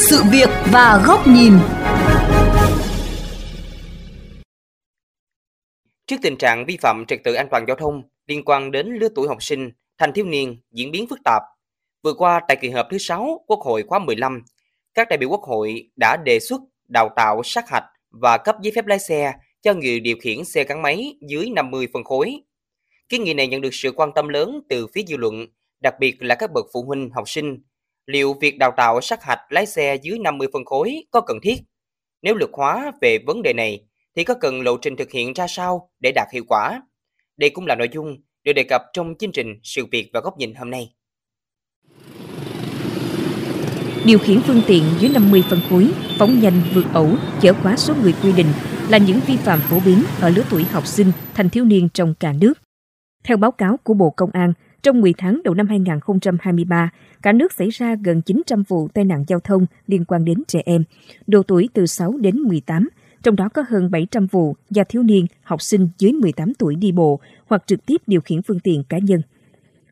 [0.00, 1.52] sự việc và góc nhìn.
[6.06, 9.08] Trước tình trạng vi phạm trật tự an toàn giao thông liên quan đến lứa
[9.14, 11.42] tuổi học sinh, thanh thiếu niên diễn biến phức tạp,
[12.02, 14.42] vừa qua tại kỳ họp thứ 6 Quốc hội khóa 15,
[14.94, 18.72] các đại biểu Quốc hội đã đề xuất đào tạo sát hạch và cấp giấy
[18.76, 19.32] phép lái xe
[19.62, 22.42] cho người điều khiển xe gắn máy dưới 50 phân khối.
[23.08, 25.46] Kiến nghị này nhận được sự quan tâm lớn từ phía dư luận,
[25.80, 27.58] đặc biệt là các bậc phụ huynh học sinh.
[28.10, 31.56] Liệu việc đào tạo sát hạch lái xe dưới 50 phân khối có cần thiết?
[32.22, 33.84] Nếu lực hóa về vấn đề này
[34.16, 36.82] thì có cần lộ trình thực hiện ra sao để đạt hiệu quả?
[37.36, 40.38] Đây cũng là nội dung được đề cập trong chương trình Sự việc và góc
[40.38, 40.94] nhìn hôm nay.
[44.06, 47.94] Điều khiển phương tiện dưới 50 phân khối, phóng nhanh vượt ẩu, chở quá số
[48.02, 48.52] người quy định
[48.88, 52.14] là những vi phạm phổ biến ở lứa tuổi học sinh, thanh thiếu niên trong
[52.20, 52.54] cả nước.
[53.24, 54.52] Theo báo cáo của Bộ Công an,
[54.82, 56.90] trong 10 tháng đầu năm 2023,
[57.22, 60.62] cả nước xảy ra gần 900 vụ tai nạn giao thông liên quan đến trẻ
[60.64, 60.84] em,
[61.26, 62.88] độ tuổi từ 6 đến 18,
[63.22, 66.92] trong đó có hơn 700 vụ do thiếu niên, học sinh dưới 18 tuổi đi
[66.92, 69.20] bộ hoặc trực tiếp điều khiển phương tiện cá nhân.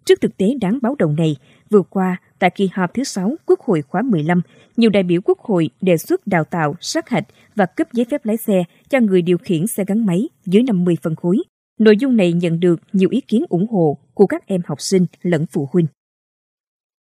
[0.05, 1.37] Trước thực tế đáng báo động này,
[1.71, 4.43] vừa qua, tại kỳ họp thứ 6 Quốc hội khóa 15,
[4.77, 7.25] nhiều đại biểu Quốc hội đề xuất đào tạo, sát hạch
[7.57, 10.97] và cấp giấy phép lái xe cho người điều khiển xe gắn máy dưới 50
[11.03, 11.39] phân khối.
[11.79, 15.07] Nội dung này nhận được nhiều ý kiến ủng hộ của các em học sinh
[15.23, 15.87] lẫn phụ huynh.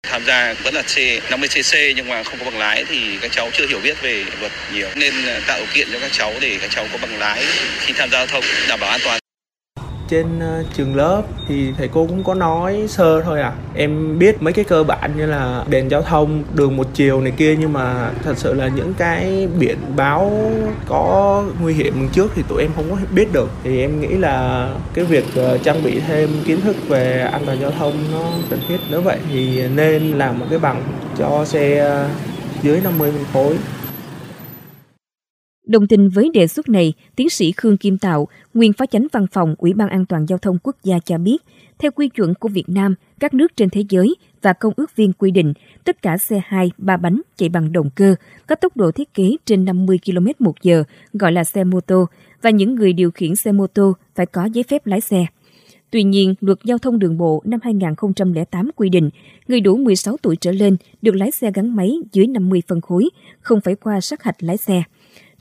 [0.03, 0.95] Tham gia vẫn là C
[1.29, 4.51] 50cc nhưng mà không có bằng lái thì các cháu chưa hiểu biết về luật
[4.73, 5.13] nhiều nên
[5.47, 7.44] tạo điều kiện cho các cháu để các cháu có bằng lái
[7.79, 9.22] khi tham gia giao thông, đảm bảo an toàn
[10.14, 13.53] trên ờ, trường lớp thì thầy cô cũng có nói sơ thôi à.
[13.75, 17.31] Em biết mấy cái cơ bản như là đèn giao thông, đường một chiều này
[17.38, 20.52] kia, nhưng mà thật sự là những cái biển báo
[20.88, 23.50] có nguy hiểm trước thì tụi em không có biết được.
[23.64, 27.59] Thì em nghĩ là cái việc ờ, trang bị thêm kiến thức về an toàn
[27.61, 28.78] giao thông nó cần thiết.
[28.91, 30.84] Nếu vậy thì nên làm một cái bằng
[31.17, 32.08] cho xe ờ,
[32.61, 33.58] dưới 50 phân khối.
[35.73, 39.25] Đồng tình với đề xuất này, tiến sĩ Khương Kim Tạo, nguyên phó chánh văn
[39.31, 41.38] phòng Ủy ban An toàn Giao thông Quốc gia cho biết,
[41.79, 45.13] theo quy chuẩn của Việt Nam, các nước trên thế giới và công ước viên
[45.13, 45.53] quy định,
[45.84, 48.16] tất cả xe 2, 3 bánh chạy bằng động cơ
[48.47, 52.05] có tốc độ thiết kế trên 50 km một giờ, gọi là xe mô tô,
[52.41, 55.25] và những người điều khiển xe mô tô phải có giấy phép lái xe.
[55.91, 59.09] Tuy nhiên, luật giao thông đường bộ năm 2008 quy định,
[59.47, 63.09] người đủ 16 tuổi trở lên được lái xe gắn máy dưới 50 phân khối,
[63.41, 64.84] không phải qua sát hạch lái xe.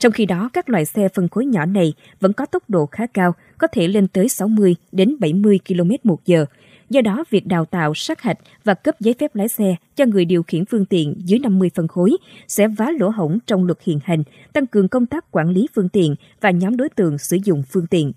[0.03, 3.07] Trong khi đó, các loại xe phân khối nhỏ này vẫn có tốc độ khá
[3.13, 6.45] cao, có thể lên tới 60 đến 70 km một giờ.
[6.89, 10.25] Do đó, việc đào tạo, sát hạch và cấp giấy phép lái xe cho người
[10.25, 12.11] điều khiển phương tiện dưới 50 phân khối
[12.47, 15.89] sẽ vá lỗ hổng trong luật hiện hành, tăng cường công tác quản lý phương
[15.89, 18.11] tiện và nhóm đối tượng sử dụng phương tiện.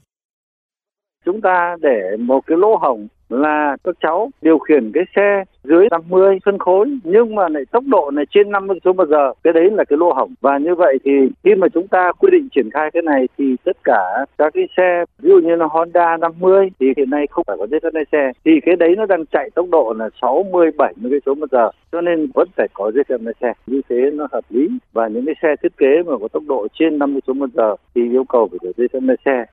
[1.25, 5.89] Chúng ta để một cái lỗ hổng là các cháu điều khiển cái xe dưới
[5.91, 9.33] 50 phân khối, nhưng mà lại tốc độ này trên 50 km giờ.
[9.45, 10.35] Cái đấy là cái lỗ hổng.
[10.41, 11.13] Và như vậy thì
[11.45, 14.69] khi mà chúng ta quy định triển khai cái này thì tất cả các cái
[14.77, 17.95] xe, ví dụ như là Honda 50 thì hiện nay không phải có giấy phép
[17.95, 21.71] lái xe, thì cái đấy nó đang chạy tốc độ là 60 70 km giờ.
[21.93, 23.53] Cho nên vẫn phải có giấy phép lái xe.
[23.67, 24.69] Như thế nó hợp lý.
[24.93, 28.11] Và những cái xe thiết kế mà có tốc độ trên 50 km giờ thì
[28.11, 29.45] yêu cầu phải có giấy phép lái xe.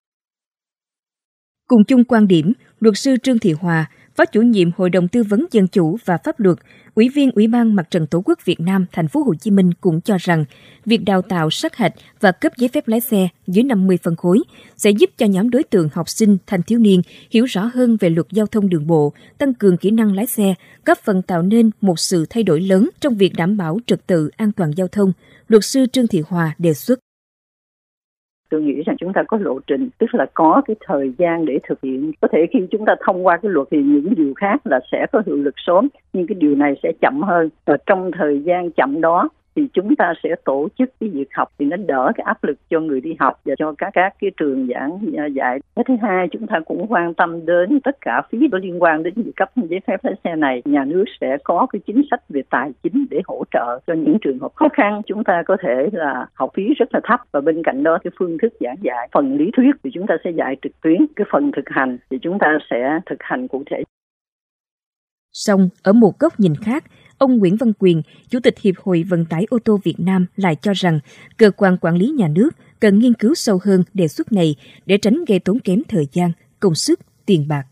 [1.67, 5.23] Cùng chung quan điểm, luật sư Trương Thị Hòa, Phó chủ nhiệm Hội đồng tư
[5.23, 6.57] vấn dân chủ và pháp luật,
[6.95, 9.73] Ủy viên Ủy ban Mặt trận Tổ quốc Việt Nam thành phố Hồ Chí Minh
[9.81, 10.45] cũng cho rằng
[10.85, 14.39] việc đào tạo sát hạch và cấp giấy phép lái xe dưới 50 phân khối
[14.77, 18.09] sẽ giúp cho nhóm đối tượng học sinh, thanh thiếu niên hiểu rõ hơn về
[18.09, 20.53] luật giao thông đường bộ, tăng cường kỹ năng lái xe,
[20.85, 24.29] góp phần tạo nên một sự thay đổi lớn trong việc đảm bảo trật tự
[24.37, 25.13] an toàn giao thông,
[25.47, 26.99] luật sư Trương Thị Hòa đề xuất
[28.49, 31.59] tôi nghĩ rằng chúng ta có lộ trình, tức là có cái thời gian để
[31.67, 32.11] thực hiện.
[32.21, 35.05] Có thể khi chúng ta thông qua cái luật thì những điều khác là sẽ
[35.11, 37.49] có hiệu lực sớm, nhưng cái điều này sẽ chậm hơn.
[37.65, 41.47] Và trong thời gian chậm đó thì chúng ta sẽ tổ chức cái việc học
[41.59, 44.31] thì nó đỡ cái áp lực cho người đi học và cho các các cái
[44.37, 45.59] trường giảng à, dạy.
[45.75, 49.03] Cái thứ hai chúng ta cũng quan tâm đến tất cả phí có liên quan
[49.03, 50.61] đến việc cấp giấy phép lái xe này.
[50.65, 54.17] Nhà nước sẽ có cái chính sách về tài chính để hỗ trợ cho những
[54.21, 55.01] trường hợp khó khăn.
[55.05, 58.11] Chúng ta có thể là học phí rất là thấp và bên cạnh đó cái
[58.19, 61.05] phương thức giảng dạy phần lý thuyết thì chúng ta sẽ dạy trực tuyến.
[61.15, 63.83] Cái phần thực hành thì chúng ta sẽ thực hành cụ thể.
[65.33, 66.83] Song ở một góc nhìn khác,
[67.23, 70.55] Ông Nguyễn Văn Quyền, Chủ tịch Hiệp hội Vận tải ô tô Việt Nam lại
[70.61, 70.99] cho rằng
[71.37, 72.49] cơ quan quản lý nhà nước
[72.79, 74.55] cần nghiên cứu sâu hơn đề xuất này
[74.85, 77.63] để tránh gây tốn kém thời gian, công sức, tiền bạc.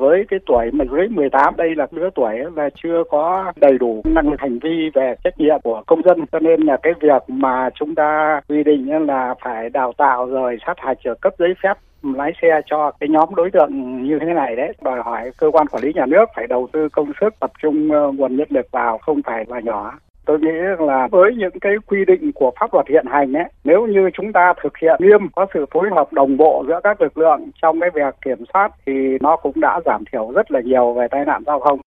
[0.00, 4.02] Với cái tuổi mà dưới 18 đây là lứa tuổi là chưa có đầy đủ
[4.04, 6.18] năng lực hành vi về trách nhiệm của công dân.
[6.32, 10.58] Cho nên là cái việc mà chúng ta quy định là phải đào tạo rồi
[10.66, 11.74] sát hạch trợ cấp giấy phép
[12.14, 15.66] lái xe cho cái nhóm đối tượng như thế này đấy đòi hỏi cơ quan
[15.66, 18.66] quản lý nhà nước phải đầu tư công sức tập trung ờ, nguồn nhân lực
[18.70, 19.92] vào không phải là nhỏ
[20.26, 23.86] tôi nghĩ là với những cái quy định của pháp luật hiện hành ấy, nếu
[23.86, 27.18] như chúng ta thực hiện nghiêm có sự phối hợp đồng bộ giữa các lực
[27.18, 30.94] lượng trong cái việc kiểm soát thì nó cũng đã giảm thiểu rất là nhiều
[30.94, 31.80] về tai nạn giao thông.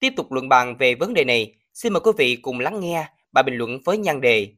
[0.00, 3.04] Tiếp tục luận bàn về vấn đề này, xin mời quý vị cùng lắng nghe
[3.32, 4.48] bài bình luận với nhan đề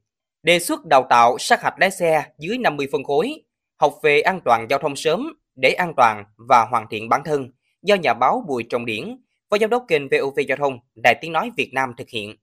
[0.42, 3.42] Đề xuất đào tạo sát hạch lái xe dưới 50 phân khối,
[3.80, 7.50] học về an toàn giao thông sớm để an toàn và hoàn thiện bản thân
[7.82, 9.16] do nhà báo Bùi Trọng Điển
[9.50, 12.36] phó giám đốc kênh VOV Giao thông Đài Tiếng Nói Việt Nam thực hiện.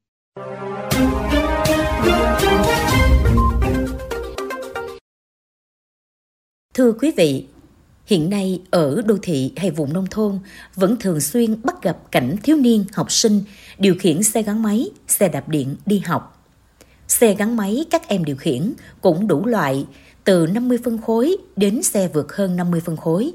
[6.73, 7.47] Thưa quý vị,
[8.09, 10.39] hiện nay ở đô thị hay vùng nông thôn
[10.75, 13.41] vẫn thường xuyên bắt gặp cảnh thiếu niên học sinh
[13.77, 16.45] điều khiển xe gắn máy, xe đạp điện đi học.
[17.07, 19.85] Xe gắn máy các em điều khiển cũng đủ loại,
[20.23, 23.31] từ 50 phân khối đến xe vượt hơn 50 phân khối.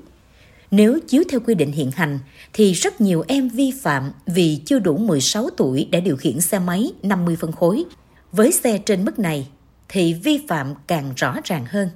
[0.70, 2.18] Nếu chiếu theo quy định hiện hành
[2.52, 6.58] thì rất nhiều em vi phạm vì chưa đủ 16 tuổi để điều khiển xe
[6.58, 7.84] máy 50 phân khối.
[8.32, 9.48] Với xe trên mức này
[9.88, 11.88] thì vi phạm càng rõ ràng hơn.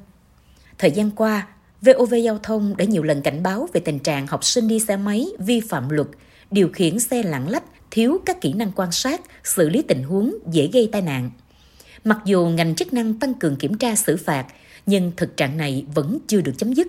[0.79, 1.47] Thời gian qua,
[1.83, 4.97] VOV Giao thông đã nhiều lần cảnh báo về tình trạng học sinh đi xe
[4.97, 6.07] máy vi phạm luật,
[6.51, 10.35] điều khiển xe lạng lách, thiếu các kỹ năng quan sát, xử lý tình huống
[10.53, 11.31] dễ gây tai nạn.
[12.05, 14.47] Mặc dù ngành chức năng tăng cường kiểm tra xử phạt,
[14.87, 16.89] nhưng thực trạng này vẫn chưa được chấm dứt.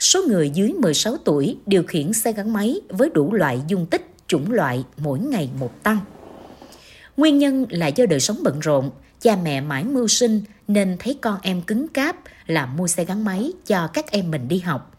[0.00, 4.06] Số người dưới 16 tuổi điều khiển xe gắn máy với đủ loại dung tích,
[4.26, 5.98] chủng loại mỗi ngày một tăng.
[7.16, 8.90] Nguyên nhân là do đời sống bận rộn,
[9.20, 12.16] cha mẹ mãi mưu sinh nên thấy con em cứng cáp
[12.46, 14.94] là mua xe gắn máy cho các em mình đi học.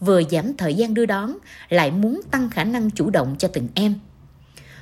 [0.00, 1.36] Vừa giảm thời gian đưa đón,
[1.68, 3.94] lại muốn tăng khả năng chủ động cho từng em.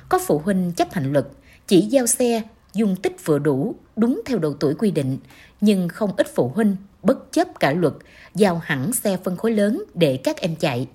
[0.09, 1.27] Có phụ huynh chấp hành luật,
[1.67, 2.41] chỉ giao xe
[2.73, 5.17] dung tích vừa đủ, đúng theo độ tuổi quy định,
[5.61, 7.93] nhưng không ít phụ huynh bất chấp cả luật,
[8.35, 10.87] giao hẳn xe phân khối lớn để các em chạy.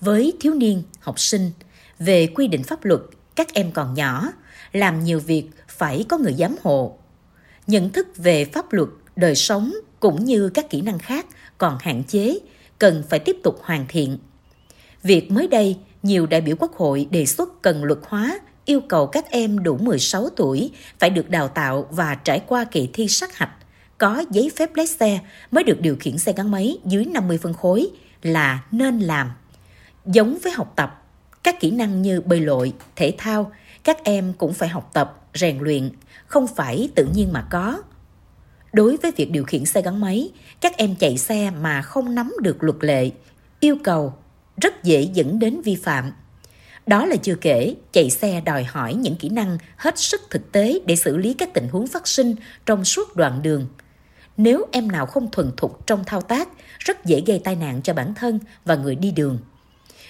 [0.00, 1.50] Với thiếu niên, học sinh,
[1.98, 3.00] về quy định pháp luật,
[3.34, 4.32] các em còn nhỏ,
[4.72, 6.98] làm nhiều việc phải có người giám hộ.
[7.66, 11.26] Nhận thức về pháp luật, đời sống cũng như các kỹ năng khác
[11.58, 12.38] còn hạn chế,
[12.78, 14.18] cần phải tiếp tục hoàn thiện.
[15.02, 19.06] Việc mới đây, nhiều đại biểu quốc hội đề xuất cần luật hóa yêu cầu
[19.06, 23.36] các em đủ 16 tuổi phải được đào tạo và trải qua kỳ thi sát
[23.36, 23.52] hạch,
[23.98, 25.20] có giấy phép lái xe
[25.50, 27.90] mới được điều khiển xe gắn máy dưới 50 phân khối
[28.22, 29.30] là nên làm.
[30.06, 31.02] Giống với học tập,
[31.42, 33.52] các kỹ năng như bơi lội, thể thao,
[33.86, 35.90] các em cũng phải học tập, rèn luyện,
[36.26, 37.82] không phải tự nhiên mà có.
[38.72, 40.30] Đối với việc điều khiển xe gắn máy,
[40.60, 43.10] các em chạy xe mà không nắm được luật lệ,
[43.60, 44.14] yêu cầu
[44.56, 46.12] rất dễ dẫn đến vi phạm.
[46.86, 50.78] Đó là chưa kể, chạy xe đòi hỏi những kỹ năng hết sức thực tế
[50.86, 52.34] để xử lý các tình huống phát sinh
[52.66, 53.66] trong suốt đoạn đường.
[54.36, 56.48] Nếu em nào không thuần thục trong thao tác,
[56.78, 59.38] rất dễ gây tai nạn cho bản thân và người đi đường.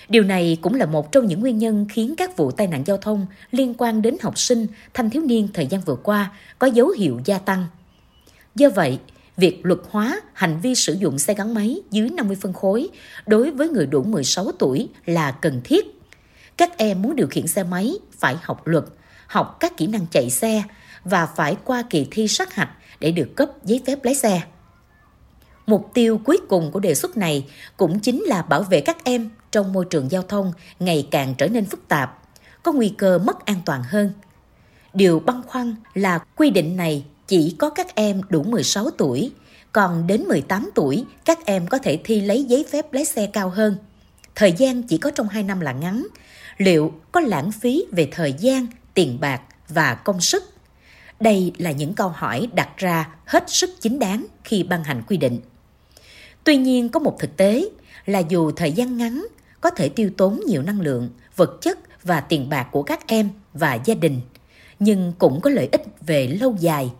[0.08, 2.96] Điều này cũng là một trong những nguyên nhân khiến các vụ tai nạn giao
[2.96, 6.88] thông liên quan đến học sinh, thanh thiếu niên thời gian vừa qua có dấu
[6.88, 7.66] hiệu gia tăng.
[8.54, 8.98] Do vậy,
[9.36, 12.88] việc luật hóa hành vi sử dụng xe gắn máy dưới 50 phân khối
[13.26, 15.86] đối với người đủ 16 tuổi là cần thiết.
[16.56, 18.84] Các em muốn điều khiển xe máy phải học luật,
[19.26, 20.62] học các kỹ năng chạy xe
[21.04, 22.70] và phải qua kỳ thi sát hạch
[23.00, 24.42] để được cấp giấy phép lái xe.
[25.66, 27.46] Mục tiêu cuối cùng của đề xuất này
[27.76, 31.48] cũng chính là bảo vệ các em trong môi trường giao thông ngày càng trở
[31.48, 32.18] nên phức tạp,
[32.62, 34.12] có nguy cơ mất an toàn hơn.
[34.94, 39.32] Điều băn khoăn là quy định này chỉ có các em đủ 16 tuổi,
[39.72, 43.48] còn đến 18 tuổi các em có thể thi lấy giấy phép lái xe cao
[43.48, 43.76] hơn.
[44.34, 46.06] Thời gian chỉ có trong 2 năm là ngắn,
[46.58, 50.44] liệu có lãng phí về thời gian, tiền bạc và công sức?
[51.20, 55.16] Đây là những câu hỏi đặt ra hết sức chính đáng khi ban hành quy
[55.16, 55.40] định.
[56.44, 57.68] Tuy nhiên có một thực tế
[58.06, 59.26] là dù thời gian ngắn
[59.60, 63.28] có thể tiêu tốn nhiều năng lượng, vật chất và tiền bạc của các em
[63.54, 64.20] và gia đình,
[64.78, 66.90] nhưng cũng có lợi ích về lâu dài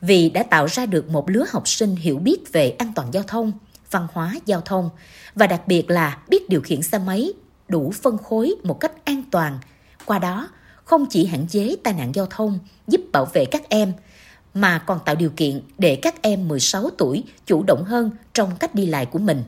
[0.00, 3.22] vì đã tạo ra được một lứa học sinh hiểu biết về an toàn giao
[3.22, 3.52] thông,
[3.90, 4.90] văn hóa giao thông
[5.34, 7.32] và đặc biệt là biết điều khiển xe máy
[7.68, 9.58] đủ phân khối một cách an toàn.
[10.04, 10.48] Qua đó,
[10.84, 12.58] không chỉ hạn chế tai nạn giao thông,
[12.88, 13.92] giúp bảo vệ các em,
[14.54, 18.74] mà còn tạo điều kiện để các em 16 tuổi chủ động hơn trong cách
[18.74, 19.42] đi lại của mình.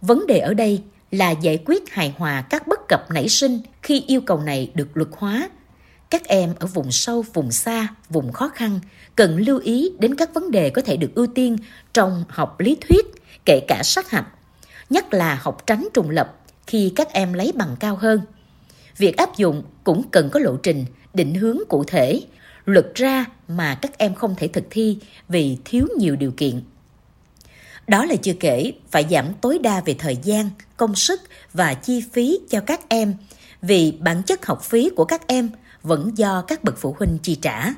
[0.00, 4.04] Vấn đề ở đây là giải quyết hài hòa các bất cập nảy sinh khi
[4.06, 5.50] yêu cầu này được luật hóa.
[6.10, 8.80] Các em ở vùng sâu, vùng xa, vùng khó khăn
[9.16, 11.56] cần lưu ý đến các vấn đề có thể được ưu tiên
[11.94, 13.06] trong học lý thuyết,
[13.44, 14.26] kể cả sát hạch,
[14.90, 16.36] nhất là học tránh trùng lập
[16.66, 18.20] khi các em lấy bằng cao hơn.
[18.96, 20.84] Việc áp dụng cũng cần có lộ trình,
[21.14, 22.22] định hướng cụ thể,
[22.64, 24.98] luật ra mà các em không thể thực thi
[25.28, 26.62] vì thiếu nhiều điều kiện.
[27.86, 31.20] Đó là chưa kể phải giảm tối đa về thời gian, công sức
[31.52, 33.14] và chi phí cho các em
[33.62, 35.50] vì bản chất học phí của các em
[35.82, 37.72] vẫn do các bậc phụ huynh chi trả.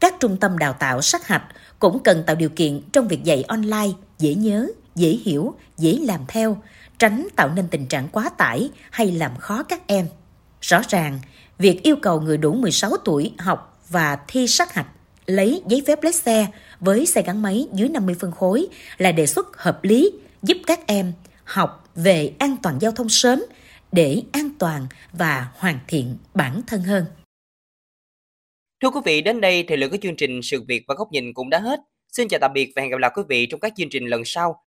[0.00, 1.44] Các trung tâm đào tạo sát hạch
[1.78, 6.20] cũng cần tạo điều kiện trong việc dạy online dễ nhớ, dễ hiểu, dễ làm
[6.28, 6.62] theo,
[6.98, 10.08] tránh tạo nên tình trạng quá tải hay làm khó các em.
[10.60, 11.20] Rõ ràng,
[11.58, 14.86] việc yêu cầu người đủ 16 tuổi học và thi sát hạch
[15.26, 16.46] lấy giấy phép lái xe
[16.80, 18.66] với xe gắn máy dưới 50 phân khối
[18.98, 21.12] là đề xuất hợp lý giúp các em
[21.44, 23.42] học về an toàn giao thông sớm
[23.92, 27.06] để an toàn và hoàn thiện bản thân hơn.
[28.82, 31.34] Thưa quý vị, đến đây thời lượng của chương trình Sự việc và góc nhìn
[31.34, 31.80] cũng đã hết.
[32.12, 34.22] Xin chào tạm biệt và hẹn gặp lại quý vị trong các chương trình lần
[34.24, 34.62] sau